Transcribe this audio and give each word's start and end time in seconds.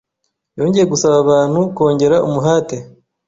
Yongeye 0.59 0.85
gusaba 0.93 1.15
abantu 1.23 1.59
"kongera 1.75 2.17
umuhate 2.27 2.77